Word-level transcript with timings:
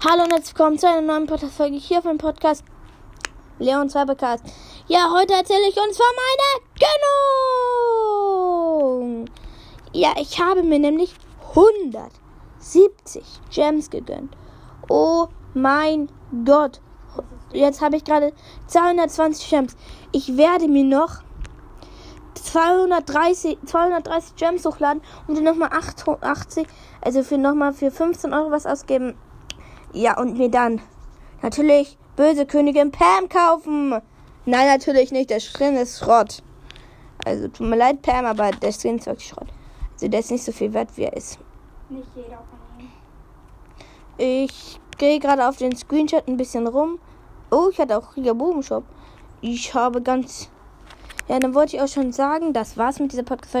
Hallo 0.00 0.22
und 0.22 0.30
herzlich 0.30 0.56
willkommen 0.56 0.78
zu 0.78 0.86
einer 0.86 1.00
neuen 1.00 1.26
Podcast-Folge 1.26 1.76
hier 1.76 2.00
vom 2.00 2.18
Podcast 2.18 2.62
Leon 3.58 3.90
Cybercast. 3.90 4.44
Ja, 4.86 5.10
heute 5.12 5.34
erzähle 5.34 5.68
ich 5.68 5.76
uns 5.76 5.96
von 5.96 6.06
meiner 6.14 6.60
Gönnung. 9.02 9.24
Ja, 9.92 10.14
ich 10.16 10.40
habe 10.40 10.62
mir 10.62 10.78
nämlich 10.78 11.16
170 11.48 13.24
Gems 13.50 13.90
gegönnt. 13.90 14.36
Oh 14.88 15.26
mein 15.54 16.08
Gott. 16.44 16.80
Jetzt 17.52 17.80
habe 17.80 17.96
ich 17.96 18.04
gerade 18.04 18.32
220 18.68 19.50
Gems. 19.50 19.76
Ich 20.12 20.36
werde 20.36 20.68
mir 20.68 20.84
noch 20.84 21.24
230, 22.34 23.58
230 23.66 24.36
Gems 24.36 24.64
hochladen 24.64 25.02
und 25.26 25.36
dann 25.36 25.42
nochmal 25.42 25.70
80, 25.72 26.68
also 27.00 27.24
für 27.24 27.36
nochmal 27.36 27.72
für 27.72 27.90
15 27.90 28.32
Euro 28.32 28.52
was 28.52 28.64
ausgeben. 28.64 29.18
Ja, 29.92 30.18
und 30.18 30.36
mir 30.36 30.50
dann 30.50 30.80
natürlich 31.42 31.98
böse 32.16 32.46
Königin 32.46 32.90
Pam 32.90 33.28
kaufen. 33.28 34.00
Nein, 34.44 34.66
natürlich 34.66 35.12
nicht. 35.12 35.30
Der 35.30 35.40
Skin 35.40 35.76
ist 35.76 35.98
Schrott. 35.98 36.42
Also 37.24 37.48
tut 37.48 37.66
mir 37.68 37.76
leid, 37.76 38.02
Pam, 38.02 38.24
aber 38.24 38.50
der 38.50 38.72
Skin 38.72 38.96
ist 38.96 39.06
wirklich 39.06 39.28
Schrott. 39.28 39.48
Also 39.92 40.08
der 40.08 40.20
ist 40.20 40.30
nicht 40.30 40.44
so 40.44 40.52
viel 40.52 40.72
wert, 40.72 40.96
wie 40.96 41.04
er 41.04 41.16
ist. 41.16 41.38
Nicht 41.88 42.08
jeder 42.14 42.38
von 42.38 42.58
ihnen. 42.78 42.92
Ich 44.18 44.80
gehe 44.98 45.18
gerade 45.18 45.48
auf 45.48 45.56
den 45.56 45.76
Screenshot 45.76 46.28
ein 46.28 46.36
bisschen 46.36 46.66
rum. 46.66 46.98
Oh, 47.50 47.68
ich 47.70 47.78
hatte 47.78 47.96
auch 47.96 48.14
Riga 48.16 48.32
Bubenshop. 48.32 48.84
Ich 49.40 49.74
habe 49.74 50.02
ganz. 50.02 50.50
Ja, 51.28 51.38
dann 51.38 51.54
wollte 51.54 51.76
ich 51.76 51.82
auch 51.82 51.88
schon 51.88 52.12
sagen, 52.12 52.52
das 52.52 52.76
war's 52.76 52.98
mit 52.98 53.12
dieser 53.12 53.22
Podcast. 53.22 53.54